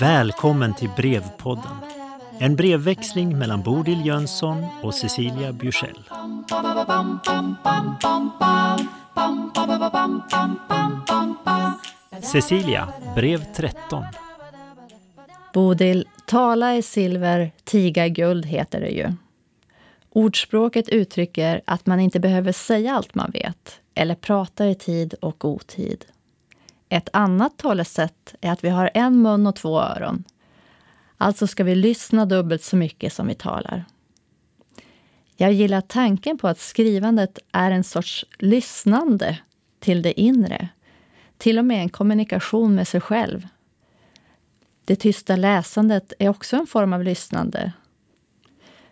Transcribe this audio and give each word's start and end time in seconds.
Välkommen 0.00 0.74
till 0.74 0.90
Brevpodden. 0.96 1.72
En 2.38 2.56
brevväxling 2.56 3.38
mellan 3.38 3.62
Bodil 3.62 4.06
Jönsson 4.06 4.64
och 4.82 4.94
Cecilia 4.94 5.52
Bjursell. 5.52 6.08
Cecilia, 12.22 12.88
brev 13.14 13.44
13. 13.54 14.04
Bodil, 15.54 16.08
tala 16.26 16.76
i 16.76 16.82
silver, 16.82 17.52
tiga 17.64 18.06
i 18.06 18.10
guld 18.10 18.46
heter 18.46 18.80
det 18.80 18.90
ju. 18.90 19.12
Ordspråket 20.10 20.88
uttrycker 20.88 21.60
att 21.64 21.86
man 21.86 22.00
inte 22.00 22.20
behöver 22.20 22.52
säga 22.52 22.94
allt 22.94 23.14
man 23.14 23.30
vet 23.30 23.79
eller 23.94 24.14
prata 24.14 24.68
i 24.68 24.74
tid 24.74 25.14
och 25.14 25.44
otid. 25.44 26.04
Ett 26.88 27.08
annat 27.12 27.58
talesätt 27.58 28.34
är 28.40 28.52
att 28.52 28.64
vi 28.64 28.68
har 28.68 28.90
en 28.94 29.22
mun 29.22 29.46
och 29.46 29.56
två 29.56 29.80
öron. 29.80 30.24
Alltså 31.16 31.46
ska 31.46 31.64
vi 31.64 31.74
lyssna 31.74 32.26
dubbelt 32.26 32.62
så 32.62 32.76
mycket 32.76 33.12
som 33.12 33.26
vi 33.26 33.34
talar. 33.34 33.84
Jag 35.36 35.52
gillar 35.52 35.80
tanken 35.80 36.38
på 36.38 36.48
att 36.48 36.58
skrivandet 36.58 37.38
är 37.52 37.70
en 37.70 37.84
sorts 37.84 38.24
lyssnande 38.38 39.38
till 39.78 40.02
det 40.02 40.20
inre. 40.20 40.68
Till 41.38 41.58
och 41.58 41.64
med 41.64 41.80
en 41.80 41.88
kommunikation 41.88 42.74
med 42.74 42.88
sig 42.88 43.00
själv. 43.00 43.48
Det 44.84 44.96
tysta 44.96 45.36
läsandet 45.36 46.12
är 46.18 46.28
också 46.28 46.56
en 46.56 46.66
form 46.66 46.92
av 46.92 47.04
lyssnande. 47.04 47.72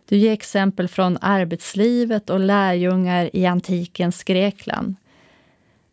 Du 0.09 0.17
ger 0.17 0.33
exempel 0.33 0.89
från 0.89 1.19
arbetslivet 1.21 2.31
och 2.31 2.41
lärjungar 2.41 3.37
i 3.37 3.47
antikens 3.47 4.25
Grekland. 4.25 4.95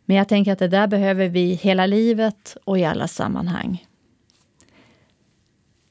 Men 0.04 0.16
jag 0.16 0.28
tänker 0.28 0.52
att 0.52 0.58
det 0.58 0.68
där 0.68 0.86
behöver 0.86 1.28
vi 1.28 1.54
hela 1.54 1.86
livet 1.86 2.56
och 2.64 2.78
i 2.78 2.84
alla 2.84 3.08
sammanhang. 3.08 3.86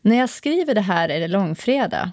När 0.01 0.15
jag 0.15 0.29
skriver 0.29 0.75
det 0.75 0.81
här 0.81 1.09
är 1.09 1.19
det 1.19 1.27
långfredag. 1.27 2.11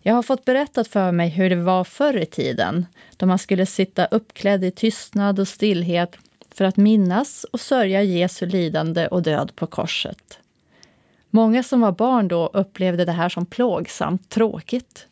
Jag 0.00 0.14
har 0.14 0.22
fått 0.22 0.44
berättat 0.44 0.88
för 0.88 1.12
mig 1.12 1.28
hur 1.28 1.50
det 1.50 1.56
var 1.56 1.84
förr 1.84 2.16
i 2.16 2.26
tiden, 2.26 2.86
då 3.16 3.26
man 3.26 3.38
skulle 3.38 3.66
sitta 3.66 4.04
uppklädd 4.04 4.64
i 4.64 4.70
tystnad 4.70 5.40
och 5.40 5.48
stillhet 5.48 6.16
för 6.54 6.64
att 6.64 6.76
minnas 6.76 7.44
och 7.44 7.60
sörja 7.60 8.02
Jesu 8.02 8.46
lidande 8.46 9.06
och 9.06 9.22
död 9.22 9.52
på 9.56 9.66
korset. 9.66 10.38
Många 11.30 11.62
som 11.62 11.80
var 11.80 11.92
barn 11.92 12.28
då 12.28 12.46
upplevde 12.46 13.04
det 13.04 13.12
här 13.12 13.28
som 13.28 13.46
plågsamt 13.46 14.28
tråkigt. 14.30 15.06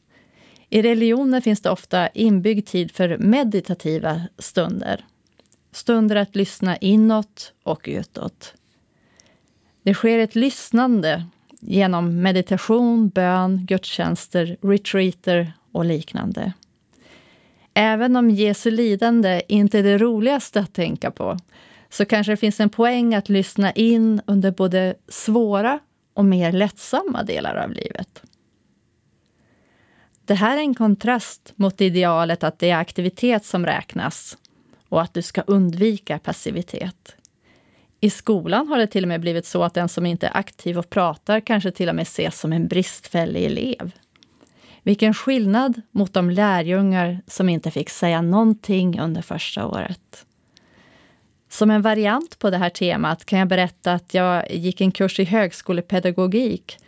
I 0.73 0.83
religionen 0.83 1.43
finns 1.43 1.61
det 1.61 1.71
ofta 1.71 2.09
inbyggd 2.09 2.67
tid 2.67 2.91
för 2.91 3.19
meditativa 3.19 4.21
stunder. 4.39 5.05
Stunder 5.73 6.17
att 6.17 6.37
lyssna 6.37 6.77
inåt 6.77 7.53
och 7.63 7.85
utåt. 7.89 8.55
Det 9.83 9.95
sker 9.95 10.19
ett 10.19 10.35
lyssnande 10.35 11.25
genom 11.61 12.23
meditation, 12.23 13.09
bön, 13.09 13.67
gudstjänster, 13.67 14.57
retreater 14.63 15.53
och 15.73 15.85
liknande. 15.85 16.53
Även 17.75 18.17
om 18.17 18.31
Jesu 18.31 18.71
lidande 18.71 19.43
inte 19.49 19.79
är 19.79 19.83
det 19.83 19.99
roligaste 19.99 20.61
att 20.61 20.75
tänka 20.75 21.11
på, 21.11 21.37
så 21.91 22.05
kanske 22.05 22.33
det 22.33 22.37
finns 22.37 22.61
en 22.61 22.71
poäng 22.71 23.15
att 23.15 23.29
lyssna 23.29 23.73
in 23.73 24.21
under 24.27 24.51
både 24.51 24.95
svåra 25.09 25.79
och 26.15 26.25
mer 26.25 26.53
lättsamma 26.53 27.23
delar 27.23 27.57
av 27.57 27.71
livet. 27.71 28.23
Det 30.25 30.35
här 30.35 30.57
är 30.57 30.61
en 30.61 30.75
kontrast 30.75 31.53
mot 31.57 31.81
idealet 31.81 32.45
att 32.45 32.59
det 32.59 32.71
är 32.71 32.77
aktivitet 32.77 33.45
som 33.45 33.67
räknas 33.67 34.39
och 34.89 35.03
att 35.03 35.15
du 35.15 35.23
ska 35.23 35.41
undvika 35.41 36.19
passivitet. 36.19 37.17
I 38.01 38.11
skolan 38.11 38.69
har 38.69 38.79
det 38.79 38.87
till 38.87 39.05
och 39.05 39.09
med 39.09 39.21
blivit 39.21 39.47
så 39.47 39.63
att 39.63 39.75
den 39.75 39.89
som 39.89 40.07
inte 40.07 40.27
är 40.27 40.37
aktiv 40.37 40.79
och 40.79 40.91
pratar 40.91 41.41
kanske 41.41 41.71
till 41.71 41.89
och 41.89 41.95
med 41.95 42.03
ses 42.03 42.41
som 42.41 42.53
en 42.53 42.69
bristfällig 42.69 43.45
elev. 43.45 43.93
Vilken 44.83 45.15
skillnad 45.15 45.83
mot 45.91 46.13
de 46.13 46.31
lärjungar 46.31 47.21
som 47.27 47.49
inte 47.49 47.71
fick 47.71 47.91
säga 47.91 48.23
någonting 48.23 49.01
under 49.01 49.23
första 49.23 49.67
året. 49.67 50.27
Som 51.49 51.71
en 51.71 51.83
variant 51.83 52.39
på 52.39 52.51
det 52.51 52.59
här 52.59 52.71
temat 52.71 53.25
kan 53.25 53.39
jag 53.39 53.49
berätta 53.49 53.93
att 53.93 54.15
jag 54.15 54.51
gick 54.51 54.81
en 54.81 54.93
kurs 54.93 55.21
i 55.21 55.25
högskolepedagogik 55.25 56.79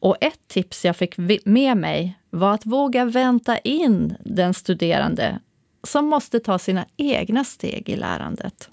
och 0.00 0.16
ett 0.20 0.48
tips 0.48 0.84
jag 0.84 0.96
fick 0.96 1.16
med 1.44 1.76
mig 1.76 2.17
var 2.30 2.54
att 2.54 2.66
våga 2.66 3.04
vänta 3.04 3.58
in 3.58 4.16
den 4.20 4.54
studerande 4.54 5.40
som 5.82 6.06
måste 6.06 6.40
ta 6.40 6.58
sina 6.58 6.86
egna 6.96 7.44
steg 7.44 7.88
i 7.88 7.96
lärandet. 7.96 8.70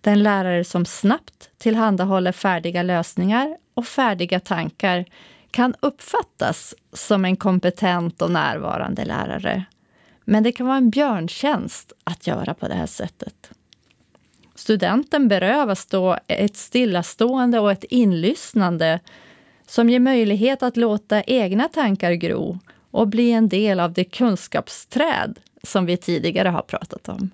Den 0.00 0.22
lärare 0.22 0.64
som 0.64 0.84
snabbt 0.84 1.50
tillhandahåller 1.58 2.32
färdiga 2.32 2.82
lösningar 2.82 3.56
och 3.74 3.86
färdiga 3.86 4.40
tankar 4.40 5.04
kan 5.50 5.74
uppfattas 5.80 6.74
som 6.92 7.24
en 7.24 7.36
kompetent 7.36 8.22
och 8.22 8.30
närvarande 8.30 9.04
lärare. 9.04 9.64
Men 10.24 10.42
det 10.42 10.52
kan 10.52 10.66
vara 10.66 10.76
en 10.76 10.90
björntjänst 10.90 11.92
att 12.04 12.26
göra 12.26 12.54
på 12.54 12.68
det 12.68 12.74
här 12.74 12.86
sättet. 12.86 13.50
Studenten 14.54 15.28
berövas 15.28 15.86
då 15.86 16.18
ett 16.26 16.56
stillastående 16.56 17.58
och 17.60 17.72
ett 17.72 17.84
inlyssnande 17.84 19.00
som 19.66 19.90
ger 19.90 20.00
möjlighet 20.00 20.62
att 20.62 20.76
låta 20.76 21.22
egna 21.22 21.68
tankar 21.68 22.12
gro 22.12 22.58
och 22.90 23.08
bli 23.08 23.30
en 23.30 23.48
del 23.48 23.80
av 23.80 23.92
det 23.92 24.04
kunskapsträd 24.04 25.38
som 25.62 25.86
vi 25.86 25.96
tidigare 25.96 26.48
har 26.48 26.62
pratat 26.62 27.08
om. 27.08 27.30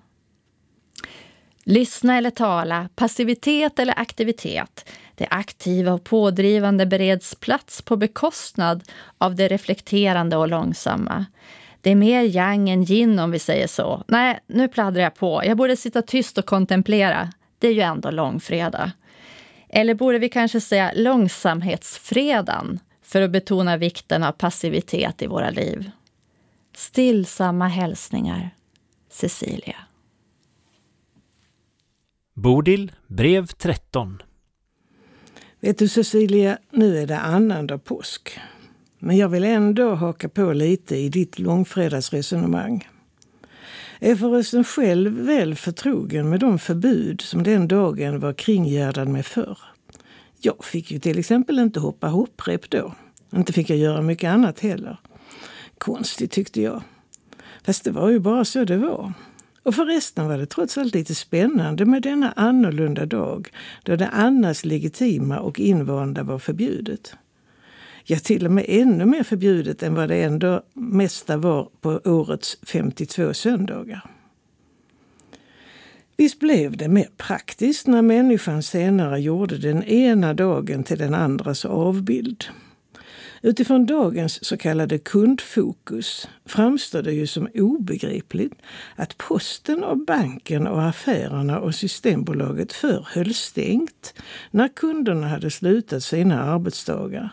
Lyssna 1.63 2.17
eller 2.17 2.29
tala, 2.29 2.89
passivitet 2.95 3.79
eller 3.79 3.99
aktivitet. 3.99 4.89
Det 5.15 5.27
aktiva 5.29 5.93
och 5.93 6.03
pådrivande 6.03 6.85
bereds 6.85 7.35
plats 7.35 7.81
på 7.81 7.97
bekostnad 7.97 8.83
av 9.17 9.35
det 9.35 9.47
reflekterande 9.47 10.37
och 10.37 10.47
långsamma. 10.47 11.25
Det 11.81 11.91
är 11.91 11.95
mer 11.95 12.23
yang 12.23 12.69
än 12.69 12.91
yin 12.91 13.19
om 13.19 13.31
vi 13.31 13.39
säger 13.39 13.67
så. 13.67 14.03
Nej, 14.07 14.39
nu 14.47 14.67
pladdrar 14.67 15.03
jag 15.03 15.15
på. 15.15 15.41
Jag 15.45 15.57
borde 15.57 15.77
sitta 15.77 16.01
tyst 16.01 16.37
och 16.37 16.45
kontemplera. 16.45 17.29
Det 17.59 17.67
är 17.67 17.73
ju 17.73 17.81
ändå 17.81 18.11
långfredag. 18.11 18.91
Eller 19.73 19.93
borde 19.93 20.19
vi 20.19 20.29
kanske 20.29 20.61
säga 20.61 20.91
långsamhetsfredan 20.95 22.79
för 23.01 23.21
att 23.21 23.31
betona 23.31 23.77
vikten 23.77 24.23
av 24.23 24.31
passivitet 24.31 25.21
i 25.21 25.27
våra 25.27 25.49
liv? 25.49 25.91
Stillsamma 26.75 27.67
hälsningar, 27.67 28.49
Cecilia. 29.09 29.75
Bodil, 32.33 32.91
brev 33.07 33.47
13. 33.47 34.21
Vet 35.59 35.77
du 35.77 35.87
Cecilia, 35.87 36.57
nu 36.71 36.97
är 36.97 37.07
det 37.07 37.19
annandag 37.19 37.77
påsk. 37.77 38.39
Men 38.99 39.17
jag 39.17 39.29
vill 39.29 39.43
ändå 39.43 39.95
haka 39.95 40.29
på 40.29 40.53
lite 40.53 40.95
i 40.95 41.09
ditt 41.09 41.39
långfredagsresonemang. 41.39 42.87
Är 44.03 44.15
förresten 44.15 44.63
själv 44.63 45.13
väl 45.13 45.55
förtrogen 45.55 46.29
med 46.29 46.39
de 46.39 46.59
förbud 46.59 47.21
som 47.21 47.43
den 47.43 47.67
dagen 47.67 48.19
var 48.19 48.33
kringgärdad 48.33 49.07
med 49.07 49.25
förr. 49.25 49.57
Jag 50.39 50.65
fick 50.65 50.91
ju 50.91 50.99
till 50.99 51.19
exempel 51.19 51.59
inte 51.59 51.79
hoppa 51.79 52.07
hopprep 52.07 52.69
då. 52.69 52.95
Inte 53.35 53.53
fick 53.53 53.69
jag 53.69 53.77
göra 53.77 54.01
mycket 54.01 54.29
annat 54.29 54.59
heller. 54.59 54.97
Konstigt 55.77 56.31
tyckte 56.31 56.61
jag. 56.61 56.83
Fast 57.63 57.83
det 57.83 57.91
var 57.91 58.09
ju 58.09 58.19
bara 58.19 58.45
så 58.45 58.63
det 58.63 58.77
var. 58.77 59.13
Och 59.63 59.75
förresten 59.75 60.27
var 60.27 60.37
det 60.37 60.45
trots 60.45 60.77
allt 60.77 60.95
lite 60.95 61.15
spännande 61.15 61.85
med 61.85 62.01
denna 62.01 62.31
annorlunda 62.31 63.05
dag 63.05 63.49
då 63.83 63.95
det 63.95 64.07
annars 64.07 64.65
legitima 64.65 65.39
och 65.39 65.59
invanda 65.59 66.23
var 66.23 66.39
förbjudet. 66.39 67.15
Ja, 68.03 68.19
till 68.19 68.45
och 68.45 68.51
med 68.51 68.65
ännu 68.67 69.05
mer 69.05 69.23
förbjudet 69.23 69.83
än 69.83 69.93
vad 69.93 70.09
det 70.09 70.23
ändå 70.23 70.61
mesta 70.73 71.37
var 71.37 71.69
på 71.81 72.01
årets 72.05 72.57
52 72.63 73.33
söndagar. 73.33 74.05
Visst 76.17 76.39
blev 76.39 76.77
det 76.77 76.87
mer 76.87 77.07
praktiskt 77.17 77.87
när 77.87 78.01
människan 78.01 78.63
senare 78.63 79.19
gjorde 79.19 79.57
den 79.57 79.83
ena 79.83 80.33
dagen 80.33 80.83
till 80.83 80.97
den 80.97 81.13
andras 81.13 81.65
avbild. 81.65 82.45
Utifrån 83.43 83.85
dagens 83.85 84.45
så 84.45 84.57
kallade 84.57 84.97
kundfokus 84.97 86.27
framstår 86.45 87.01
det 87.01 87.11
ju 87.11 87.27
som 87.27 87.47
obegripligt 87.53 88.53
att 88.95 89.17
posten 89.17 89.83
och 89.83 89.97
banken 89.97 90.67
och 90.67 90.83
affärerna 90.83 91.59
och 91.59 91.75
Systembolaget 91.75 92.73
förr 92.73 93.07
höll 93.09 93.33
stängt 93.33 94.13
när 94.51 94.67
kunderna 94.67 95.27
hade 95.27 95.51
slutat 95.51 96.03
sina 96.03 96.43
arbetsdagar 96.43 97.29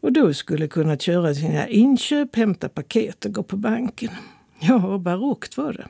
och 0.00 0.12
då 0.12 0.34
skulle 0.34 0.68
kunna 0.68 0.96
köra 0.96 1.34
sina 1.34 1.68
inköp, 1.68 2.36
hämta 2.36 2.68
paket 2.68 3.24
och 3.24 3.32
gå 3.32 3.42
på 3.42 3.56
banken. 3.56 4.10
Ja, 4.60 4.98
barockt 4.98 5.56
var 5.56 5.72
det. 5.72 5.86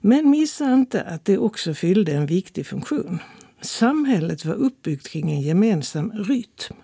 Men 0.00 0.30
missa 0.30 0.72
inte 0.72 1.02
att 1.02 1.24
det 1.24 1.38
också 1.38 1.74
fyllde 1.74 2.12
en 2.12 2.26
viktig 2.26 2.66
funktion. 2.66 3.18
Samhället 3.60 4.44
var 4.44 4.54
uppbyggt 4.54 5.08
kring 5.08 5.30
en 5.30 5.40
gemensam 5.40 6.12
rytm. 6.12 6.76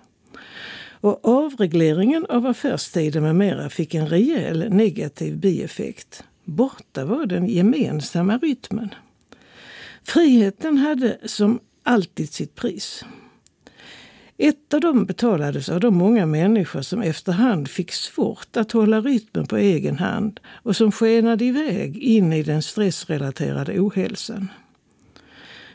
Och 1.05 1.29
avregleringen 1.29 2.27
av 2.29 2.47
affärstider 2.47 3.21
med 3.21 3.37
mera 3.37 3.71
fick 3.71 3.95
en 3.95 4.09
rejäl 4.09 4.71
negativ 4.71 5.37
bieffekt. 5.39 6.25
Borta 6.45 7.05
var 7.05 7.27
den 7.27 7.47
gemensamma 7.47 8.39
rytmen. 8.39 8.95
Friheten 10.03 10.79
hade 10.79 11.19
som 11.25 11.61
alltid 11.83 12.33
sitt 12.33 12.55
pris. 12.55 13.05
Ett 14.37 14.75
av 14.75 14.81
dem 14.81 15.05
betalades 15.05 15.69
av 15.69 15.81
de 15.81 15.95
många 15.95 16.27
människor 16.27 16.83
som 16.83 17.03
efterhand 17.03 17.69
fick 17.69 17.93
svårt 17.93 18.57
att 18.57 18.73
hålla 18.73 19.01
rytmen 19.01 19.47
på 19.47 19.57
egen 19.57 19.99
hand 19.99 20.41
och 20.47 20.77
som 20.77 20.93
skenade 20.93 21.45
iväg 21.45 21.97
in 21.97 22.33
i 22.33 22.43
den 22.43 22.63
stressrelaterade 22.63 23.81
ohälsan. 23.81 24.49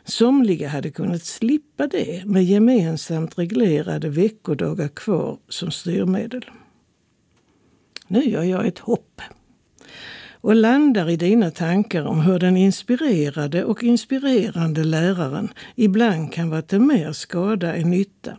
Somliga 0.03 0.67
hade 0.67 0.91
kunnat 0.91 1.23
slippa 1.23 1.87
det 1.87 2.25
med 2.25 2.43
gemensamt 2.43 3.39
reglerade 3.39 4.09
veckodagar 4.09 4.87
kvar 4.87 5.37
som 5.47 5.71
styrmedel. 5.71 6.45
Nu 8.07 8.23
gör 8.23 8.43
jag 8.43 8.67
ett 8.67 8.79
hopp 8.79 9.21
och 10.41 10.55
landar 10.55 11.09
i 11.09 11.15
dina 11.15 11.51
tankar 11.51 12.05
om 12.05 12.19
hur 12.21 12.39
den 12.39 12.57
inspirerade 12.57 13.63
och 13.63 13.83
inspirerande 13.83 14.83
läraren 14.83 15.53
ibland 15.75 16.33
kan 16.33 16.49
vara 16.49 16.61
till 16.61 16.79
mer 16.79 17.11
skada 17.11 17.75
än 17.75 17.89
nytta. 17.89 18.37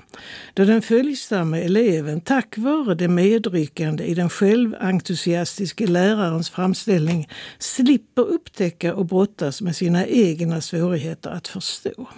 Då 0.54 0.64
den 0.64 0.82
följsamme 0.82 1.60
eleven 1.60 2.20
tack 2.20 2.58
vare 2.58 2.94
det 2.94 3.08
medryckande 3.08 4.04
i 4.04 4.14
den 4.14 4.28
själventusiastiske 4.28 5.86
lärarens 5.86 6.50
framställning 6.50 7.28
slipper 7.58 8.22
upptäcka 8.22 8.94
och 8.94 9.06
brottas 9.06 9.62
med 9.62 9.76
sina 9.76 10.06
egna 10.06 10.60
svårigheter 10.60 11.30
att 11.30 11.48
förstå. 11.48 12.08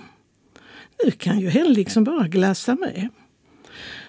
Nu 1.05 1.11
kan 1.11 1.40
ju 1.40 1.49
hen 1.49 1.73
liksom 1.73 2.05
bara 2.05 2.29
glassa 2.29 2.75
med. 2.75 3.08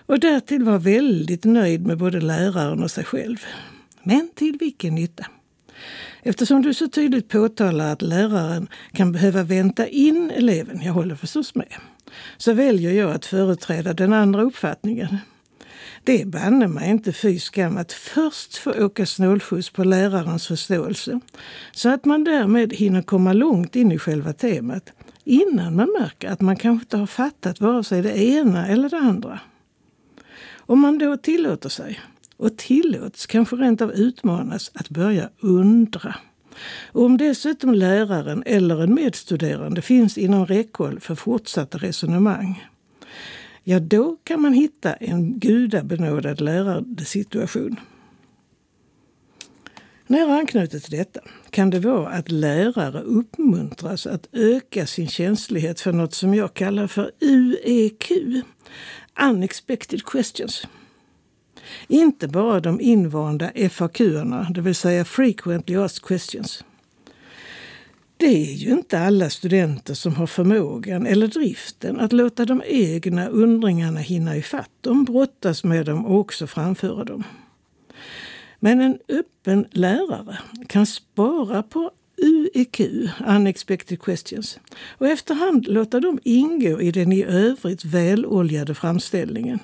Och 0.06 0.20
därtill 0.20 0.64
vara 0.64 0.78
väldigt 0.78 1.44
nöjd 1.44 1.86
med 1.88 1.98
både 1.98 2.22
läraren 2.22 2.84
och 2.84 2.92
sig 2.92 3.04
själv. 3.04 3.38
Men 4.04 4.30
till 4.36 4.58
vilken 4.60 4.96
nytta? 4.96 5.26
Eftersom 6.24 6.62
du 6.62 6.74
så 6.74 6.88
tydligt 6.88 7.30
påtalar 7.30 7.94
att 7.94 8.02
läraren 8.02 8.68
kan 8.92 9.12
behöva 9.12 9.44
vänta 9.44 9.88
in 9.88 10.32
eleven, 10.32 10.82
jag 10.82 10.94
håller 10.94 11.16
förstås 11.16 11.56
med, 11.56 11.74
så 12.38 12.54
väljer 12.54 12.92
jag 12.92 13.12
att 13.12 13.26
företräda 13.26 13.94
den 13.94 14.14
andra 14.14 14.42
uppfattningen. 14.42 15.18
Det 16.04 16.22
är 16.22 16.26
banne 16.26 16.68
mig 16.68 16.90
inte 16.90 17.14
fy 17.14 17.40
skam 17.40 17.78
att 17.78 17.92
först 17.92 18.58
få 18.58 18.86
åka 18.86 19.06
snålskjuts 19.06 19.70
på 19.70 19.84
lärarens 19.84 20.48
förståelse 20.48 21.20
så 21.72 21.90
att 21.90 22.06
man 22.06 22.24
därmed 22.24 22.74
hinner 22.74 23.02
komma 23.02 23.34
långt 23.34 23.76
in 23.76 23.92
i 23.92 23.98
själva 23.98 24.34
temat 24.34 24.94
innan 25.24 25.76
man 25.76 25.96
märker 26.00 26.30
att 26.30 26.42
man 26.42 26.56
kanske 26.56 26.84
inte 26.84 26.98
har 26.98 27.08
fattat 27.08 27.62
vare 27.62 27.84
sig 27.84 28.02
det 28.02 28.18
ena 28.18 28.68
eller 28.68 28.90
det 28.90 28.98
andra. 28.98 29.40
Om 30.56 30.80
man 30.80 30.98
då 30.98 31.18
tillåter 31.18 31.70
sig 31.70 32.00
och 32.44 32.58
tillåts, 32.58 33.26
kanske 33.26 33.56
rent 33.56 33.82
av 33.82 33.92
utmanas, 33.92 34.72
att 34.74 34.90
börja 34.90 35.30
undra. 35.40 36.16
Och 36.92 37.06
om 37.06 37.18
dessutom 37.18 37.74
läraren 37.74 38.44
eller 38.46 38.84
en 38.84 38.94
medstuderande 38.94 39.82
finns 39.82 40.18
inom 40.18 40.46
räckhåll 40.46 41.00
för 41.00 41.16
fortsatta 41.16 41.78
resonemang, 41.78 42.68
ja 43.64 43.80
då 43.80 44.18
kan 44.24 44.42
man 44.42 44.54
hitta 44.54 44.94
en 44.94 45.40
gudabenådad 45.40 46.42
lärarsituation. 46.42 47.80
Nära 50.08 50.36
anknutet 50.36 50.84
till 50.84 50.98
detta 50.98 51.20
kan 51.50 51.70
det 51.70 51.80
vara 51.80 52.10
att 52.10 52.32
lärare 52.32 53.02
uppmuntras 53.02 54.08
att 54.08 54.28
öka 54.32 54.86
sin 54.88 55.08
känslighet 55.08 55.82
för 55.82 55.94
något 55.94 56.14
som 56.14 56.34
jag 56.34 56.54
kallar 56.54 56.88
för 56.88 57.12
UEQ, 57.22 58.12
Unexpected 59.22 60.06
Questions. 60.06 60.68
Inte 61.88 62.28
bara 62.28 62.60
de 62.60 62.82
invanda 62.82 63.52
FAQ-erna, 63.70 64.48
det 64.54 64.62
vill 64.62 64.76
säga 64.76 65.06
Frequently 65.06 65.76
Asked 65.76 66.04
Questions. 66.08 66.64
Det 68.18 68.52
är 68.52 68.54
ju 68.54 68.72
inte 68.72 69.00
alla 69.00 69.30
studenter 69.30 69.94
som 69.94 70.16
har 70.16 70.28
förmågan 70.28 71.08
eller 71.08 71.28
driften 71.28 72.00
att 72.00 72.14
låta 72.14 72.46
de 72.46 72.62
egna 72.66 73.28
undringarna 73.28 74.00
hinna 74.00 74.38
ifatt 74.38 74.72
dem, 74.82 75.06
brottas 75.06 75.64
med 75.64 75.86
dem 75.86 76.06
och 76.06 76.20
också 76.20 76.48
framföra 76.48 77.04
dem. 77.04 77.24
Men 78.60 78.82
en 78.82 78.98
öppen 79.10 79.66
lärare 79.72 80.38
kan 80.68 80.86
spara 80.86 81.64
på 81.64 81.92
UEQ, 82.18 82.82
Unexpected 83.28 84.02
Questions, 84.02 84.60
och 84.98 85.08
efterhand 85.08 85.68
låta 85.68 86.00
dem 86.00 86.20
ingå 86.24 86.82
i 86.82 86.92
den 86.92 87.12
i 87.12 87.24
övrigt 87.24 87.86
väloljade 87.86 88.76
framställningen. 88.76 89.60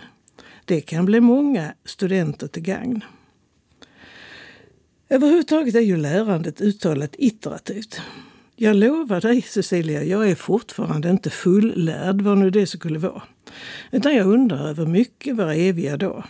Det 0.69 0.81
kan 0.81 1.05
bli 1.05 1.19
många 1.19 1.73
studenter 1.85 2.47
till 2.47 2.63
gagn. 2.63 3.03
Överhuvudtaget 5.09 5.75
är 5.75 5.79
ju 5.79 5.97
lärandet 5.97 6.61
uttalat 6.61 7.15
iterativt. 7.17 8.01
Jag 8.55 8.75
lovar 8.75 9.21
dig 9.21 9.41
Cecilia, 9.41 10.03
jag 10.03 10.29
är 10.29 10.35
fortfarande 10.35 11.09
inte 11.09 11.29
fullärd, 11.29 12.21
vad 12.21 12.37
nu 12.37 12.49
det 12.49 12.67
skulle 12.67 12.99
vara. 12.99 13.21
Utan 13.91 14.15
jag 14.15 14.27
undrar 14.27 14.69
över 14.69 14.85
mycket 14.85 15.35
var 15.35 15.53
eviga 15.53 15.97
dag. 15.97 16.23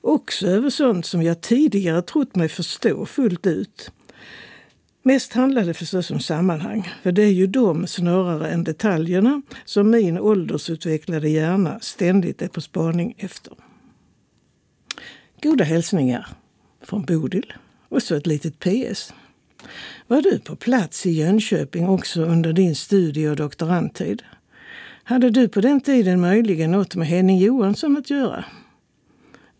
Också 0.00 0.46
över 0.46 0.70
sånt 0.70 1.06
som 1.06 1.22
jag 1.22 1.40
tidigare 1.40 2.02
trott 2.02 2.36
mig 2.36 2.48
förstå 2.48 3.06
fullt 3.06 3.46
ut. 3.46 3.90
Mest 5.08 5.32
handlar 5.32 5.64
det 5.64 5.74
förstås 5.74 6.10
om 6.10 6.20
sammanhang, 6.20 6.88
för 7.02 7.12
det 7.12 7.22
är 7.22 7.32
ju 7.32 7.46
de 7.46 7.86
snarare 7.86 8.50
än 8.50 8.64
detaljerna 8.64 9.42
som 9.64 9.90
min 9.90 10.18
åldersutvecklade 10.18 11.28
hjärna 11.28 11.80
ständigt 11.80 12.42
är 12.42 12.48
på 12.48 12.60
spaning 12.60 13.14
efter. 13.18 13.52
Goda 15.42 15.64
hälsningar 15.64 16.28
från 16.82 17.04
Bodil 17.04 17.52
och 17.88 18.02
så 18.02 18.14
ett 18.14 18.26
litet 18.26 18.58
PS. 18.58 19.14
Var 20.06 20.22
du 20.22 20.38
på 20.38 20.56
plats 20.56 21.06
i 21.06 21.10
Jönköping 21.10 21.88
också 21.88 22.22
under 22.22 22.52
din 22.52 22.74
studie 22.74 23.28
och 23.28 23.36
doktorandtid? 23.36 24.22
Hade 25.04 25.30
du 25.30 25.48
på 25.48 25.60
den 25.60 25.80
tiden 25.80 26.20
möjligen 26.20 26.70
något 26.70 26.94
med 26.94 27.06
Henning 27.06 27.38
Johansson 27.38 27.96
att 27.96 28.10
göra? 28.10 28.44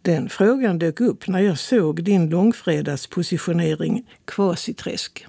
Den 0.03 0.29
frågan 0.29 0.79
dök 0.79 1.00
upp 1.00 1.29
när 1.29 1.41
jag 1.41 1.59
såg 1.59 2.05
din 2.05 2.31
långfredagspositionering 2.31 4.06
Kvasiträsk. 4.25 5.27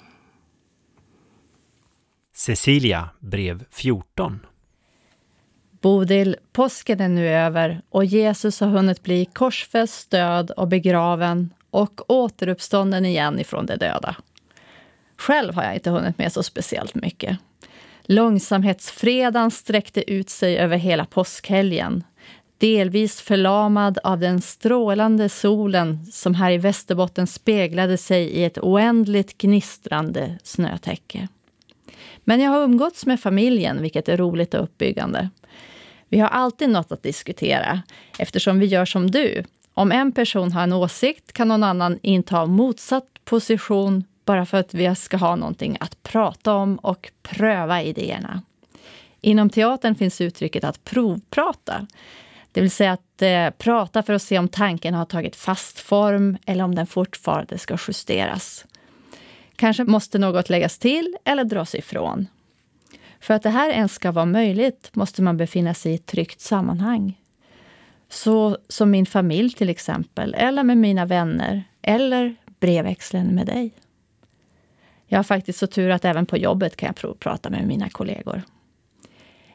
Cecilia, 2.39 3.09
brev 3.19 3.63
14. 3.71 4.39
Bodil, 5.81 6.36
påsken 6.51 7.00
är 7.00 7.09
nu 7.09 7.27
över 7.27 7.81
och 7.89 8.06
Jesus 8.06 8.59
har 8.59 8.68
hunnit 8.68 9.03
bli 9.03 9.25
korsfäst, 9.25 10.12
död 10.12 10.51
och 10.51 10.68
begraven 10.68 11.53
och 11.69 12.12
återuppstånden 12.12 13.06
igen 13.06 13.39
ifrån 13.39 13.65
de 13.65 13.75
döda. 13.75 14.15
Själv 15.18 15.53
har 15.56 15.63
jag 15.63 15.74
inte 15.74 15.89
hunnit 15.89 16.18
med 16.18 16.33
så 16.33 16.44
speciellt 16.44 16.95
mycket. 16.95 17.38
Långsamhetsfredagen 18.03 19.52
sträckte 19.52 20.11
ut 20.11 20.30
sig 20.30 20.57
över 20.57 20.78
hela 20.78 21.06
påskhelgen. 21.06 22.04
Delvis 22.57 23.21
förlamad 23.21 23.99
av 24.04 24.19
den 24.19 24.42
strålande 24.42 25.30
solen 25.30 26.06
som 26.06 26.35
här 26.35 26.52
i 26.52 26.57
Västerbotten 26.57 27.28
speglade 27.28 27.97
sig 27.97 28.23
i 28.23 28.44
ett 28.44 28.57
oändligt 28.57 29.37
gnistrande 29.37 30.40
snötäcke. 30.44 31.28
Men 32.30 32.40
jag 32.42 32.52
har 32.52 32.64
umgåtts 32.64 33.06
med 33.06 33.19
familjen, 33.19 33.81
vilket 33.81 34.09
är 34.09 34.18
roligt 34.18 34.54
och 34.54 34.64
uppbyggande. 34.64 35.30
Vi 36.09 36.19
har 36.19 36.28
alltid 36.28 36.69
något 36.69 36.92
att 36.92 37.04
diskutera, 37.04 37.81
eftersom 38.19 38.59
vi 38.59 38.66
gör 38.66 38.86
som 38.86 39.12
du. 39.12 39.44
Om 39.74 39.92
en 39.92 40.12
person 40.12 40.52
har 40.52 40.64
en 40.64 40.74
åsikt 40.74 41.33
kan 41.33 41.48
någon 41.48 41.64
annan 41.64 42.00
inta 42.02 42.45
motsatt 42.45 43.06
position 43.26 44.04
bara 44.26 44.45
för 44.45 44.57
att 44.57 44.74
vi 44.74 44.95
ska 44.95 45.18
ha 45.18 45.36
någonting 45.36 45.78
att 45.80 46.04
prata 46.04 46.54
om 46.54 46.76
och 46.76 47.12
pröva 47.21 47.81
idéerna. 47.81 48.42
Inom 49.21 49.50
teatern 49.50 49.95
finns 49.95 50.21
uttrycket 50.21 50.64
att 50.64 50.83
provprata. 50.83 51.88
Det 52.52 52.62
vill 52.62 52.71
säga 52.71 52.92
att 52.92 53.21
eh, 53.21 53.50
prata 53.50 54.04
för 54.04 54.14
att 54.14 54.21
se 54.21 54.40
om 54.40 54.48
tanken 54.48 54.94
har 54.94 55.06
tagit 55.06 55.36
fast 55.36 55.80
form 55.80 56.38
eller 56.45 56.64
om 56.64 56.76
den 56.76 56.88
fortfarande 56.88 57.57
ska 57.57 57.78
justeras. 57.88 58.66
Kanske 59.59 59.83
måste 59.83 60.19
något 60.19 60.49
läggas 60.49 60.78
till 60.78 61.18
eller 61.25 61.44
dras 61.44 61.75
ifrån. 61.75 62.28
För 63.19 63.33
att 63.33 63.44
det 63.44 63.49
här 63.49 63.69
ens 63.69 63.94
ska 63.94 64.11
vara 64.11 64.25
möjligt 64.25 64.89
måste 64.94 65.21
man 65.21 65.37
befinna 65.37 65.73
sig 65.73 65.92
i 65.92 65.95
ett 65.95 66.06
tryggt 66.06 66.42
sammanhang. 66.42 67.21
Så 68.09 68.57
som 68.68 68.92
min 68.92 69.06
familj 69.06 69.49
till 69.54 69.69
exempel, 69.69 70.33
eller 70.33 70.63
med 70.63 70.78
mina 70.78 71.06
vänner, 71.06 71.63
eller 71.81 72.35
brevväxeln 72.59 73.35
med 73.35 73.45
dig. 73.45 73.71
Jag 75.07 75.19
har 75.19 75.23
faktiskt 75.23 75.59
så 75.59 75.68
tur 75.68 75.89
att 75.89 76.06
även 76.06 76.25
på 76.25 76.37
jobbet 76.37 76.75
kan 76.75 76.94
jag 76.95 77.19
prata 77.19 77.49
med 77.49 77.68
mina 77.68 77.89
kollegor. 77.89 78.42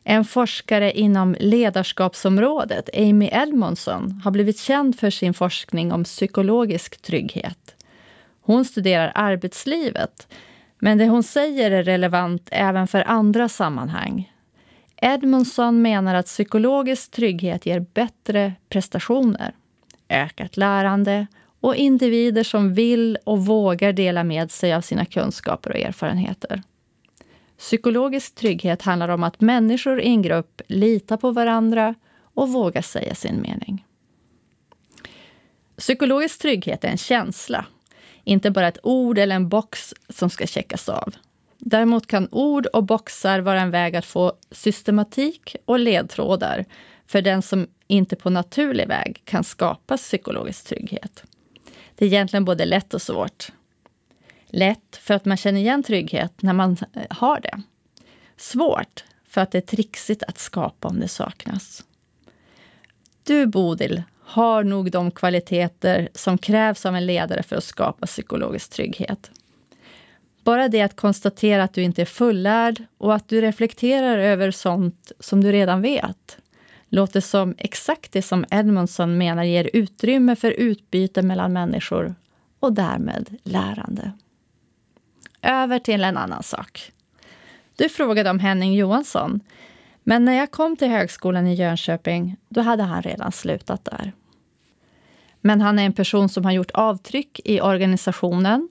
En 0.03 0.25
forskare 0.25 0.93
inom 0.93 1.37
ledarskapsområdet, 1.41 2.91
Amy 2.97 3.29
Edmondson, 3.33 4.21
har 4.25 4.31
blivit 4.31 4.59
känd 4.59 4.99
för 4.99 5.11
sin 5.11 5.35
forskning 5.35 5.93
om 5.93 6.05
psykologisk 6.05 7.03
trygghet. 7.03 7.74
Hon 8.47 8.65
studerar 8.65 9.13
arbetslivet, 9.15 10.29
men 10.79 10.99
det 10.99 11.09
hon 11.09 11.23
säger 11.23 11.71
är 11.71 11.83
relevant 11.83 12.49
även 12.51 12.87
för 12.87 13.09
andra 13.09 13.49
sammanhang. 13.49 14.33
Edmondson 14.97 15.83
menar 15.83 16.15
att 16.15 16.27
psykologisk 16.27 17.11
trygghet 17.11 17.67
ger 17.67 17.81
bättre 17.81 18.53
prestationer, 18.69 19.55
ökat 20.09 20.57
lärande 20.57 21.27
och 21.61 21.77
individer 21.77 22.43
som 22.43 22.75
vill 22.75 23.19
och 23.25 23.47
vågar 23.47 23.93
dela 23.93 24.25
med 24.25 24.51
sig 24.51 24.75
av 24.75 24.81
sina 24.81 25.05
kunskaper 25.05 25.71
och 25.71 25.79
erfarenheter. 25.79 26.63
Psykologisk 27.59 28.35
trygghet 28.35 28.83
handlar 28.83 29.09
om 29.09 29.23
att 29.23 29.41
människor 29.41 30.01
i 30.01 30.09
en 30.09 30.23
grupp 30.23 30.61
litar 30.67 31.17
på 31.17 31.31
varandra 31.31 31.95
och 32.35 32.49
vågar 32.49 32.83
säga 32.83 33.15
sin 33.15 33.41
mening. 33.41 33.85
Psykologisk 35.77 36.43
trygghet 36.43 36.85
är 36.85 36.89
en 36.89 36.99
känsla, 36.99 37.67
inte 38.25 38.51
bara 38.51 38.69
ett 38.69 38.79
ord 38.83 39.19
eller 39.19 39.37
en 39.37 39.49
box 39.49 39.95
som 40.09 40.31
ska 40.31 40.47
checkas 40.47 40.89
av. 40.89 41.15
Däremot 41.59 42.07
kan 42.07 42.29
ord 42.31 42.67
och 42.67 42.85
boxar 42.85 43.41
vara 43.41 43.61
en 43.61 43.71
väg 43.71 43.97
att 43.97 44.05
få 44.05 44.33
systematik 44.51 45.57
och 45.65 45.79
ledtrådar 45.79 46.65
för 47.07 47.23
den 47.23 47.43
som 47.43 47.67
inte 47.87 48.17
på 48.17 48.31
naturlig 48.31 48.89
väg 48.89 49.23
kan 49.25 49.45
skapa 49.45 49.97
psykologisk 49.97 50.67
trygghet. 50.67 51.25
Det 51.95 52.05
är 52.05 52.07
egentligen 52.07 52.45
både 52.45 52.65
lätt 52.65 52.95
och 52.95 53.03
svårt. 53.03 53.53
Lätt 54.47 54.97
för 54.97 55.15
att 55.15 55.25
man 55.25 55.37
känner 55.37 55.61
igen 55.61 55.83
trygghet 55.83 56.43
när 56.43 56.53
man 56.53 56.77
har 57.11 57.41
det. 57.41 57.63
Svårt 58.37 59.05
för 59.29 59.41
att 59.41 59.51
det 59.51 59.59
är 59.59 59.77
trixigt 59.77 60.23
att 60.23 60.39
skapa 60.39 60.89
om 60.89 61.01
det 61.01 61.09
saknas. 61.09 61.85
Du, 63.25 63.47
Bodil, 63.47 64.03
har 64.25 64.65
nog 64.65 64.91
de 64.91 65.11
kvaliteter 65.11 66.09
som 66.15 66.39
krävs 66.39 66.87
av 66.87 66.97
en 66.97 67.07
ledare 67.07 67.43
för 67.43 67.57
att 67.57 67.65
skapa 67.65 68.07
psykologisk 68.07 68.71
trygghet. 68.71 69.31
Bara 70.45 70.69
det 70.69 70.83
att 70.83 70.97
konstatera 70.97 71.65
att 71.65 71.75
du 71.75 71.83
inte 71.83 72.03
är 72.03 72.07
fullärd 72.07 72.85
och 72.99 73.15
att 73.15 73.29
du 73.29 73.41
reflekterar 73.41 74.19
över 74.19 74.51
sånt 74.51 75.13
som 75.21 75.45
du 75.45 75.53
redan 75.53 75.83
vet 75.83 76.39
låter 76.95 77.21
som 77.21 77.55
exakt 77.59 78.13
det 78.13 78.23
som 78.23 78.45
Edmondson 78.51 79.19
menar 79.19 79.45
ger 79.45 79.71
utrymme 79.73 80.37
för 80.37 80.51
utbyte 80.51 81.23
mellan 81.23 81.53
människor 81.53 82.15
och 82.61 82.73
därmed 82.73 83.39
lärande. 83.45 84.13
Över 85.43 85.79
till 85.79 86.05
en 86.05 86.17
annan 86.17 86.43
sak. 86.43 86.93
Du 87.77 87.89
frågade 87.89 88.31
om 88.31 88.39
Henning 88.39 88.75
Johansson, 88.75 89.41
men 90.05 90.25
när 90.25 90.33
jag 90.33 90.51
kom 90.51 90.77
till 90.77 90.89
högskolan 90.89 91.47
i 91.47 91.55
Jönköping, 91.55 92.37
då 92.49 92.61
hade 92.61 92.83
han 92.83 93.03
redan 93.03 93.33
slutat 93.33 93.85
där. 93.85 94.13
Men 95.41 95.61
han 95.61 95.79
är 95.79 95.87
en 95.87 95.93
person 95.93 96.29
som 96.29 96.45
har 96.45 96.53
gjort 96.53 96.71
avtryck 96.71 97.41
i 97.45 97.61
organisationen 97.61 98.69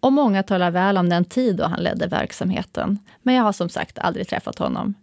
och 0.00 0.12
många 0.12 0.42
talar 0.42 0.70
väl 0.70 0.98
om 0.98 1.08
den 1.08 1.24
tid 1.24 1.56
då 1.56 1.64
han 1.64 1.82
ledde 1.82 2.06
verksamheten. 2.06 2.98
Men 3.22 3.34
jag 3.34 3.42
har 3.42 3.52
som 3.52 3.68
sagt 3.68 3.98
aldrig 3.98 4.28
träffat 4.28 4.58
honom. 4.58 4.94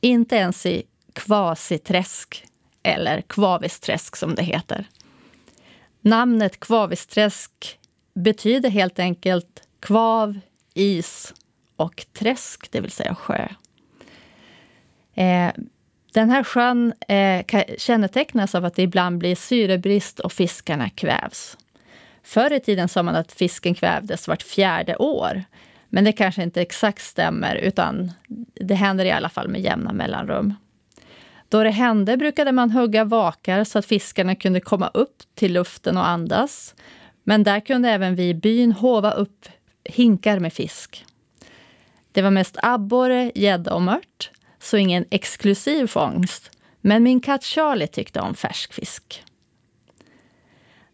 Inte 0.00 0.36
ens 0.36 0.66
i 0.66 0.82
Kvasiträsk, 1.12 2.44
eller 2.82 3.20
Kvavisträsk 3.20 4.16
som 4.16 4.34
det 4.34 4.42
heter. 4.42 4.88
Namnet 6.00 6.60
Kvavisträsk 6.60 7.78
betyder 8.14 8.70
helt 8.70 8.98
enkelt 8.98 9.62
kvav, 9.80 10.40
is 10.74 11.34
och 11.76 12.06
träsk, 12.12 12.72
det 12.72 12.80
vill 12.80 12.90
säga 12.90 13.14
sjö. 13.14 13.48
Eh, 15.14 15.52
den 16.12 16.30
här 16.30 16.44
sjön 16.44 16.92
eh, 17.08 17.44
kännetecknas 17.78 18.54
av 18.54 18.64
att 18.64 18.74
det 18.74 18.82
ibland 18.82 19.18
blir 19.18 19.34
syrebrist 19.34 20.20
och 20.20 20.32
fiskarna 20.32 20.90
kvävs. 20.90 21.58
Förr 22.22 22.52
i 22.52 22.60
tiden 22.60 22.88
sa 22.88 23.02
man 23.02 23.16
att 23.16 23.32
fisken 23.32 23.74
kvävdes 23.74 24.28
vart 24.28 24.42
fjärde 24.42 24.96
år. 24.96 25.44
Men 25.88 26.04
det 26.04 26.12
kanske 26.12 26.42
inte 26.42 26.62
exakt 26.62 27.02
stämmer, 27.02 27.54
utan 27.56 28.12
det 28.54 28.74
händer 28.74 29.04
i 29.04 29.10
alla 29.10 29.28
fall 29.28 29.48
med 29.48 29.60
jämna 29.60 29.92
mellanrum. 29.92 30.54
Då 31.48 31.62
det 31.62 31.70
hände 31.70 32.16
brukade 32.16 32.52
man 32.52 32.70
hugga 32.70 33.04
vakar 33.04 33.64
så 33.64 33.78
att 33.78 33.86
fiskarna 33.86 34.34
kunde 34.34 34.60
komma 34.60 34.90
upp 34.94 35.22
till 35.34 35.52
luften 35.52 35.96
och 35.96 36.08
andas. 36.08 36.74
Men 37.24 37.42
där 37.42 37.60
kunde 37.60 37.90
även 37.90 38.14
vi 38.14 38.28
i 38.28 38.34
byn 38.34 38.72
hova 38.72 39.10
upp 39.10 39.48
hinkar 39.84 40.38
med 40.38 40.52
fisk. 40.52 41.04
Det 42.12 42.22
var 42.22 42.30
mest 42.30 42.56
abborre, 42.62 43.32
gädda 43.34 43.74
och 43.74 43.82
mört, 43.82 44.30
så 44.62 44.76
ingen 44.76 45.04
exklusiv 45.10 45.86
fångst. 45.86 46.50
Men 46.80 47.02
min 47.02 47.20
katt 47.20 47.44
Charlie 47.44 47.86
tyckte 47.86 48.20
om 48.20 48.34
färsk 48.34 48.72
fisk. 48.72 49.24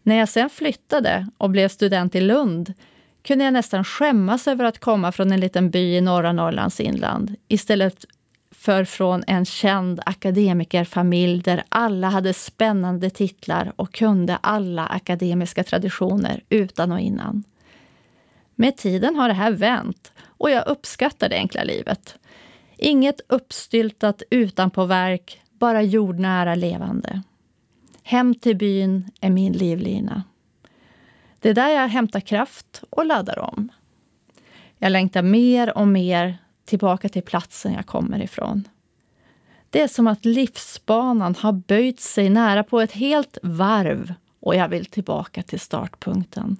När 0.03 0.15
jag 0.15 0.29
sen 0.29 0.49
flyttade 0.49 1.27
och 1.37 1.49
blev 1.49 1.67
student 1.67 2.15
i 2.15 2.21
Lund 2.21 2.73
kunde 3.21 3.43
jag 3.43 3.53
nästan 3.53 3.83
skämmas 3.83 4.47
över 4.47 4.65
att 4.65 4.79
komma 4.79 5.11
från 5.11 5.31
en 5.31 5.39
liten 5.39 5.69
by 5.69 5.95
i 5.95 6.01
norra 6.01 6.33
Norrlands 6.33 6.79
inland 6.79 7.35
istället 7.47 8.05
för 8.51 8.83
från 8.83 9.23
en 9.27 9.45
känd 9.45 9.99
akademikerfamilj 10.05 11.41
där 11.41 11.63
alla 11.69 12.09
hade 12.09 12.33
spännande 12.33 13.09
titlar 13.09 13.73
och 13.75 13.93
kunde 13.93 14.37
alla 14.41 14.85
akademiska 14.85 15.63
traditioner 15.63 16.43
utan 16.49 16.91
och 16.91 16.99
innan. 16.99 17.43
Med 18.55 18.77
tiden 18.77 19.15
har 19.15 19.27
det 19.27 19.33
här 19.33 19.51
vänt 19.51 20.11
och 20.21 20.49
jag 20.49 20.67
uppskattar 20.67 21.29
det 21.29 21.35
enkla 21.35 21.63
livet. 21.63 22.15
Inget 22.81 23.21
uppstyltat 23.27 24.23
utanpåverk, 24.29 25.41
bara 25.51 25.81
jordnära 25.81 26.55
levande. 26.55 27.21
Hem 28.03 28.35
till 28.35 28.57
byn 28.57 29.11
är 29.21 29.29
min 29.29 29.53
livlina. 29.53 30.23
Det 31.39 31.49
är 31.49 31.53
där 31.53 31.69
jag 31.69 31.87
hämtar 31.87 32.19
kraft 32.19 32.83
och 32.89 33.05
laddar 33.05 33.39
om. 33.39 33.69
Jag 34.77 34.91
längtar 34.91 35.21
mer 35.21 35.77
och 35.77 35.87
mer 35.87 36.37
tillbaka 36.65 37.09
till 37.09 37.23
platsen 37.23 37.73
jag 37.73 37.85
kommer 37.85 38.23
ifrån. 38.23 38.67
Det 39.69 39.81
är 39.81 39.87
som 39.87 40.07
att 40.07 40.25
livsbanan 40.25 41.35
har 41.35 41.51
böjt 41.51 41.99
sig 41.99 42.29
nära 42.29 42.63
på 42.63 42.81
ett 42.81 42.91
helt 42.91 43.37
varv 43.43 44.13
och 44.39 44.55
jag 44.55 44.69
vill 44.69 44.85
tillbaka 44.85 45.43
till 45.43 45.59
startpunkten. 45.59 46.57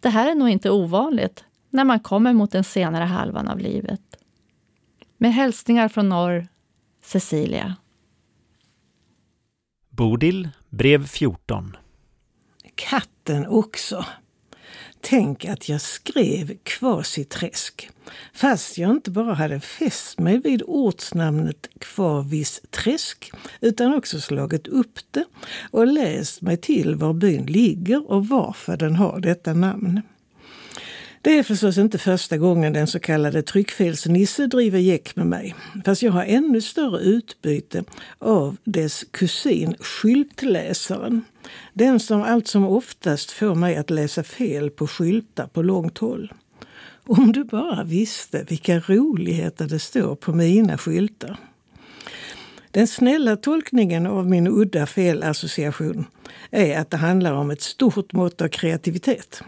Det 0.00 0.08
här 0.08 0.30
är 0.30 0.34
nog 0.34 0.48
inte 0.48 0.70
ovanligt 0.70 1.44
när 1.70 1.84
man 1.84 2.00
kommer 2.00 2.32
mot 2.32 2.52
den 2.52 2.64
senare 2.64 3.04
halvan 3.04 3.48
av 3.48 3.58
livet. 3.58 4.00
Med 5.20 5.34
hälsningar 5.34 5.88
från 5.88 6.08
norr, 6.08 6.48
Cecilia. 7.02 7.76
Bodil, 9.90 10.48
brev 10.68 11.06
14. 11.06 11.76
Katten 12.74 13.46
också. 13.46 14.04
Tänk 15.00 15.44
att 15.44 15.68
jag 15.68 15.80
skrev 15.80 16.56
Kvasiträsk, 16.62 17.90
fast 18.34 18.78
jag 18.78 18.90
inte 18.90 19.10
bara 19.10 19.34
hade 19.34 19.60
fäst 19.60 20.18
mig 20.18 20.38
vid 20.38 20.62
ortsnamnet 20.66 21.68
Kvavisträsk, 21.78 23.30
utan 23.60 23.94
också 23.94 24.20
slagit 24.20 24.66
upp 24.66 24.98
det 25.10 25.24
och 25.70 25.86
läst 25.86 26.42
mig 26.42 26.56
till 26.56 26.94
var 26.94 27.12
byn 27.12 27.46
ligger 27.46 28.10
och 28.10 28.28
varför 28.28 28.76
den 28.76 28.96
har 28.96 29.20
detta 29.20 29.52
namn. 29.54 30.02
Det 31.22 31.38
är 31.38 31.42
förstås 31.42 31.78
inte 31.78 31.98
första 31.98 32.36
gången 32.36 32.72
den 32.72 32.86
så 32.86 33.00
kallade 33.00 33.42
tryckfelsnisse 33.42 34.46
driver 34.46 34.78
gäck 34.78 35.16
med 35.16 35.26
mig. 35.26 35.54
Fast 35.84 36.02
jag 36.02 36.12
har 36.12 36.24
ännu 36.24 36.60
större 36.60 37.00
utbyte 37.00 37.84
av 38.18 38.56
dess 38.64 39.04
kusin 39.10 39.74
skyltläsaren. 39.80 41.24
Den 41.72 42.00
som 42.00 42.22
allt 42.22 42.48
som 42.48 42.64
oftast 42.64 43.30
får 43.30 43.54
mig 43.54 43.76
att 43.76 43.90
läsa 43.90 44.22
fel 44.22 44.70
på 44.70 44.86
skyltar 44.86 45.46
på 45.46 45.62
långt 45.62 45.98
håll. 45.98 46.32
Om 47.06 47.32
du 47.32 47.44
bara 47.44 47.84
visste 47.84 48.44
vilka 48.48 48.80
roligheter 48.80 49.66
det 49.66 49.78
står 49.78 50.14
på 50.14 50.32
mina 50.32 50.78
skyltar. 50.78 51.36
Den 52.70 52.86
snälla 52.86 53.36
tolkningen 53.36 54.06
av 54.06 54.26
min 54.26 54.46
udda 54.48 54.86
felassociation 54.86 56.04
är 56.50 56.78
att 56.78 56.90
det 56.90 56.96
handlar 56.96 57.32
om 57.32 57.50
ett 57.50 57.62
stort 57.62 58.12
mått 58.12 58.40
av 58.40 58.48
kreativitet. 58.48 59.42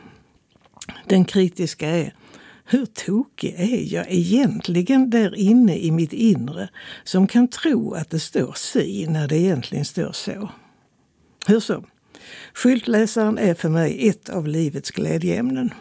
Den 1.06 1.24
kritiska 1.24 1.88
är 1.88 2.14
hur 2.64 2.86
tokig 2.86 3.54
är 3.58 3.94
jag 3.94 4.06
egentligen 4.08 5.10
där 5.10 5.34
inne 5.34 5.78
i 5.78 5.90
mitt 5.90 6.12
inre 6.12 6.68
som 7.04 7.26
kan 7.26 7.48
tro 7.48 7.94
att 7.94 8.10
det 8.10 8.20
står 8.20 8.52
si 8.56 9.06
när 9.06 9.28
det 9.28 9.36
egentligen 9.36 9.84
står 9.84 10.12
så? 10.12 10.50
Hur 11.46 11.60
så? 11.60 11.84
Skyltläsaren 12.54 13.38
är 13.38 13.54
för 13.54 13.68
mig 13.68 14.08
ett 14.08 14.28
av 14.28 14.48
livets 14.48 14.90
glädjeämnen. 14.90 15.74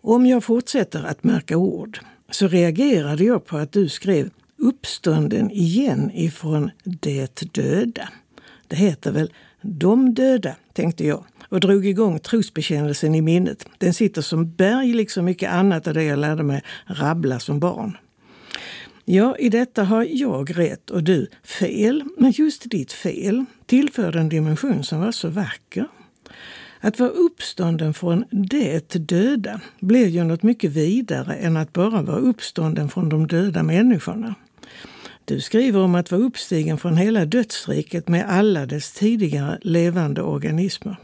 Om 0.00 0.26
jag 0.26 0.44
fortsätter 0.44 1.04
att 1.04 1.24
märka 1.24 1.56
ord 1.56 2.00
så 2.30 2.48
reagerade 2.48 3.24
jag 3.24 3.46
på 3.46 3.56
att 3.56 3.72
du 3.72 3.88
skrev 3.88 4.30
uppstånden 4.56 5.50
igen 5.50 6.10
ifrån 6.14 6.70
det 6.84 7.42
döda. 7.52 8.08
Det 8.68 8.76
heter 8.76 9.12
väl 9.12 9.32
de 9.62 10.14
döda, 10.14 10.56
tänkte 10.72 11.06
jag 11.06 11.24
och 11.50 11.60
drog 11.60 11.86
igång 11.86 12.18
trosbekännelsen 12.18 13.14
i 13.14 13.20
minnet. 13.20 13.66
Den 13.78 13.94
sitter 13.94 14.22
som 14.22 14.54
berg, 14.54 14.92
liksom 14.92 15.24
mycket 15.24 15.50
annat 15.50 15.86
av 15.86 15.94
det 15.94 16.04
jag 16.04 16.18
lärde 16.18 16.42
mig 16.42 16.62
rabbla 16.86 17.40
som 17.40 17.60
barn. 17.60 17.96
Ja, 19.04 19.36
i 19.36 19.48
detta 19.48 19.84
har 19.84 20.06
jag 20.10 20.58
rätt 20.58 20.90
och 20.90 21.02
du 21.02 21.26
fel. 21.44 22.04
Men 22.16 22.30
just 22.30 22.70
ditt 22.70 22.92
fel 22.92 23.44
tillförde 23.66 24.20
en 24.20 24.28
dimension 24.28 24.84
som 24.84 25.00
var 25.00 25.12
så 25.12 25.28
vacker. 25.28 25.86
Att 26.80 26.98
vara 26.98 27.10
uppstånden 27.10 27.94
från 27.94 28.24
det 28.30 28.94
döda 29.08 29.60
blir 29.80 30.06
ju 30.06 30.24
något 30.24 30.42
mycket 30.42 30.70
vidare 30.70 31.34
än 31.34 31.56
att 31.56 31.72
bara 31.72 32.02
vara 32.02 32.16
uppstånden 32.16 32.88
från 32.88 33.08
de 33.08 33.26
döda 33.26 33.62
människorna. 33.62 34.34
Du 35.24 35.40
skriver 35.40 35.80
om 35.80 35.94
att 35.94 36.10
vara 36.10 36.22
uppstigen 36.22 36.78
från 36.78 36.96
hela 36.96 37.24
dödsriket 37.24 38.08
med 38.08 38.26
alla 38.28 38.66
dess 38.66 38.92
tidigare 38.92 39.58
levande 39.62 40.22
organismer. 40.22 40.96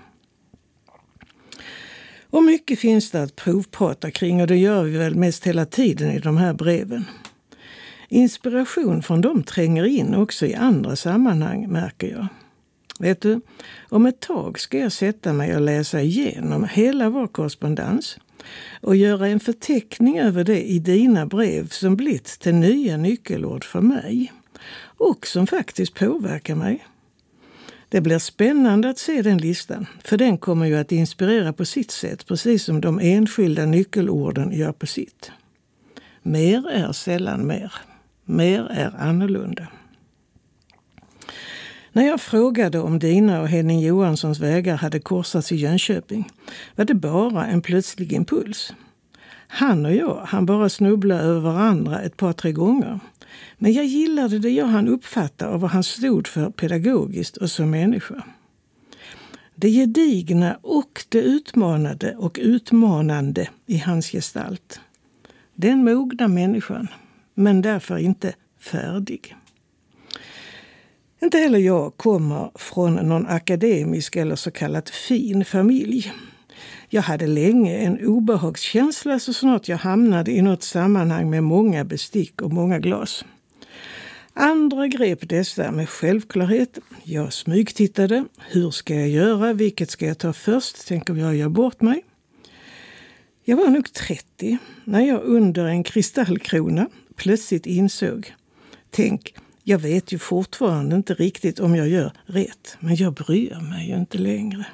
Och 2.37 2.45
mycket 2.45 2.79
finns 2.79 3.11
det 3.11 3.23
att 3.23 3.37
provprata 3.37 4.11
kring 4.11 4.41
och 4.41 4.47
det 4.47 4.57
gör 4.57 4.85
vi 4.85 4.99
väl 4.99 5.15
mest 5.15 5.47
hela 5.47 5.67
tiden 5.67 6.11
i 6.11 6.19
de 6.19 6.37
här 6.37 6.55
breven. 6.55 7.05
Inspiration 8.09 9.03
från 9.03 9.21
dem 9.21 9.43
tränger 9.43 9.85
in 9.85 10.15
också 10.15 10.47
i 10.47 10.55
andra 10.55 10.97
sammanhang, 10.97 11.69
märker 11.69 12.11
jag. 12.11 12.27
Vet 12.99 13.21
du, 13.21 13.41
om 13.89 14.07
ett 14.07 14.21
tag 14.21 14.59
ska 14.59 14.79
jag 14.79 14.93
sätta 14.93 15.33
mig 15.33 15.55
och 15.55 15.61
läsa 15.61 16.01
igenom 16.01 16.65
hela 16.65 17.11
vår 17.11 17.27
korrespondens 17.27 18.19
och 18.81 18.97
göra 18.97 19.29
en 19.29 19.41
förteckning 19.41 20.19
över 20.19 20.45
det 20.45 20.63
i 20.63 20.79
dina 20.79 21.27
brev 21.27 21.69
som 21.69 21.97
blivit 21.97 22.27
till 22.27 22.55
nya 22.55 22.97
nyckelord 22.97 23.65
för 23.65 23.81
mig 23.81 24.33
och 24.83 25.27
som 25.27 25.47
faktiskt 25.47 25.95
påverkar 25.95 26.55
mig. 26.55 26.87
Det 27.89 28.01
blir 28.01 28.19
spännande 28.19 28.91
att 28.91 28.99
se 28.99 29.23
den 29.23 29.39
listan, 29.39 29.87
för 30.05 30.17
den 30.17 30.39
kommer 30.39 30.67
ju 30.67 30.77
att 30.77 30.93
inspirera 30.93 31.53
på 31.53 31.65
sitt 31.65 31.91
sätt, 31.91 32.27
precis 32.27 32.65
som 32.65 32.81
de 32.81 33.01
enskilda 33.03 33.67
nyckelorden 33.67 34.53
gör 34.53 34.73
på 34.73 34.87
sitt. 34.87 35.31
Mer 36.23 36.69
är 36.69 36.93
sällan 36.93 37.47
mer. 37.47 37.73
Mer 38.25 38.67
är 38.71 38.95
annorlunda. 38.99 39.67
När 41.93 42.07
jag 42.07 42.21
frågade 42.21 42.79
om 42.79 42.99
dina 42.99 43.41
och 43.41 43.49
Henning 43.49 43.81
Johanssons 43.81 44.41
vägar 44.41 44.77
hade 44.77 45.01
korsats 45.01 45.53
i 45.53 45.57
Jönköping 45.57 46.31
var 46.75 46.85
det 46.85 46.95
bara 46.95 47.47
en 47.47 47.63
plötslig 47.63 48.13
impuls. 48.13 48.73
Han 49.49 49.87
och 49.87 49.95
jag 49.95 50.21
han 50.27 50.47
bara 50.47 50.69
snubbla 50.69 51.15
över 51.15 51.41
varandra 51.41 52.01
ett 52.01 52.17
par, 52.17 52.33
tre 52.33 52.53
gånger. 52.53 53.01
Men 53.59 53.73
jag 53.73 53.85
gillade 53.85 54.39
det 54.39 54.51
jag 54.51 54.67
han 54.67 54.89
uppfatta 54.89 55.49
och 55.49 55.61
vad 55.61 55.71
han 55.71 55.85
stod 55.85 56.27
för 56.27 56.51
pedagogiskt 56.51 57.37
och 57.37 57.51
som 57.51 57.71
människa. 57.71 58.23
Det 59.55 59.71
gedigna 59.71 60.59
och 60.63 61.05
det 61.09 61.21
utmanade 61.21 62.17
och 62.17 62.39
utmanande 62.43 63.49
i 63.67 63.79
hans 63.79 64.11
gestalt. 64.11 64.81
Den 65.55 65.85
mogna 65.85 66.29
människan, 66.29 66.89
men 67.35 67.63
därför 67.63 67.99
inte 67.99 68.35
färdig. 68.59 69.37
Inte 71.23 71.39
heller 71.39 71.59
jag 71.59 71.97
kommer 71.97 72.51
från 72.55 72.95
någon 72.95 73.27
akademisk 73.27 74.17
eller 74.17 74.37
så 74.37 74.51
kallat 74.51 74.91
fin 74.91 75.45
familj. 75.45 76.13
Jag 76.89 77.03
hade 77.03 77.27
länge 77.27 77.77
en 77.79 78.07
obehagskänsla 78.07 79.19
så 79.19 79.33
snart 79.33 79.69
jag 79.69 79.77
hamnade 79.77 80.31
i 80.31 80.43
något 80.43 80.63
sammanhang 80.63 81.31
med 81.31 81.45
många 81.45 81.85
bestick 81.85 82.43
och 82.43 82.53
många 82.53 82.79
glas. 82.79 83.25
Andra 84.33 84.89
grep 84.89 85.29
dessa 85.29 85.71
med 85.71 85.89
självklarhet. 85.89 86.79
Jag 87.03 87.33
smygtittade. 87.33 88.25
Hur 88.39 88.71
ska 88.71 88.95
jag 88.95 89.09
göra? 89.09 89.53
Vilket 89.53 89.91
ska 89.91 90.07
jag 90.07 90.19
ta 90.19 90.33
först? 90.33 90.89
Tänk 90.89 91.11
om 91.11 91.19
jag 91.19 91.37
gör 91.37 91.49
bort 91.49 91.81
mig? 91.81 92.05
Jag 93.45 93.57
var 93.57 93.69
nog 93.69 93.93
30 93.93 94.59
när 94.85 95.01
jag 95.01 95.23
under 95.23 95.65
en 95.65 95.85
kristallkrona 95.85 96.89
plötsligt 97.17 97.67
insåg. 97.67 98.35
Tänk, 98.91 99.35
jag 99.63 99.79
vet 99.79 100.13
ju 100.13 100.19
fortfarande 100.19 100.97
inte 100.97 101.15
riktigt 101.15 101.61
om 101.61 101.77
jag 101.77 101.89
gör 101.89 102.13
rätt, 102.27 102.77
men 102.81 102.97
jag 102.97 103.15
bryr 103.15 103.61
mig 103.71 103.89
ju 103.89 103.97
inte 103.97 104.19
längre. 104.19 104.67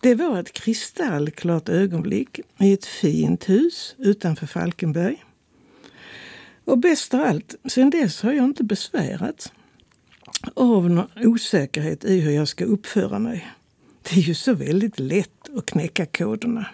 Det 0.00 0.14
var 0.14 0.40
ett 0.40 0.52
kristallklart 0.52 1.68
ögonblick 1.68 2.40
i 2.58 2.72
ett 2.72 2.86
fint 2.86 3.48
hus 3.48 3.94
utanför 3.98 4.46
Falkenberg. 4.46 5.24
Och 6.64 6.78
bäst 6.78 7.14
av 7.14 7.20
allt, 7.20 7.54
sen 7.64 7.90
dess 7.90 8.22
har 8.22 8.32
jag 8.32 8.44
inte 8.44 8.64
besvärats 8.64 9.52
av 10.54 10.90
någon 10.90 11.08
osäkerhet 11.16 12.04
i 12.04 12.20
hur 12.20 12.30
jag 12.30 12.48
ska 12.48 12.64
uppföra 12.64 13.18
mig. 13.18 13.48
Det 14.02 14.16
är 14.16 14.22
ju 14.22 14.34
så 14.34 14.54
väldigt 14.54 14.98
lätt 14.98 15.56
att 15.56 15.66
knäcka 15.66 16.06
koderna. 16.06 16.66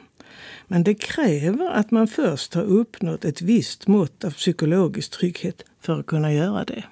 Men 0.67 0.85
det 0.85 0.95
kräver 0.95 1.71
att 1.71 1.91
man 1.91 2.09
först 2.09 2.55
har 2.55 2.63
uppnått 2.63 3.25
ett 3.25 3.43
visst 3.43 3.87
mått 3.87 4.25
av 4.25 4.31
psykologisk 4.31 5.11
trygghet 5.11 5.65
för 5.81 6.01
att 6.01 6.07
kunna 6.07 6.33
göra 6.33 6.65
det. 6.65 6.85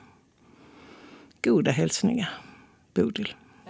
Goda 1.43 1.71
hälsningar, 1.71 2.31
Bodil. 2.95 3.35